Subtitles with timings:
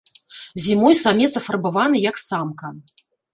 [0.65, 2.73] Зімой самец афарбаваны як самка.